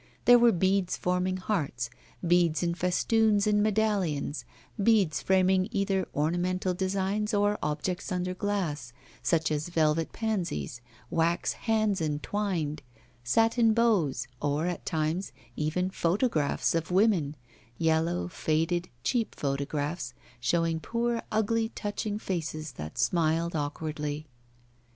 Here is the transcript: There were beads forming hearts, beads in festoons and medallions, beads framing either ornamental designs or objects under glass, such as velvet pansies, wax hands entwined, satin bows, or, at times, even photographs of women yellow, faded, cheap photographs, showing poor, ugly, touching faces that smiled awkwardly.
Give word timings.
There 0.25 0.39
were 0.39 0.51
beads 0.51 0.97
forming 0.97 1.37
hearts, 1.37 1.91
beads 2.25 2.63
in 2.63 2.73
festoons 2.73 3.45
and 3.45 3.61
medallions, 3.61 4.45
beads 4.81 5.21
framing 5.21 5.67
either 5.69 6.07
ornamental 6.15 6.73
designs 6.73 7.35
or 7.35 7.59
objects 7.61 8.11
under 8.11 8.33
glass, 8.33 8.93
such 9.21 9.51
as 9.51 9.69
velvet 9.69 10.11
pansies, 10.11 10.81
wax 11.11 11.53
hands 11.53 12.01
entwined, 12.01 12.81
satin 13.23 13.75
bows, 13.75 14.27
or, 14.41 14.65
at 14.65 14.87
times, 14.87 15.33
even 15.55 15.91
photographs 15.91 16.73
of 16.73 16.89
women 16.89 17.35
yellow, 17.77 18.27
faded, 18.27 18.89
cheap 19.03 19.35
photographs, 19.35 20.15
showing 20.39 20.79
poor, 20.79 21.21
ugly, 21.31 21.69
touching 21.69 22.17
faces 22.17 22.71
that 22.71 22.97
smiled 22.97 23.55
awkwardly. 23.55 24.25